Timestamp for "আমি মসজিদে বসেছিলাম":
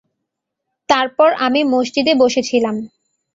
1.45-2.75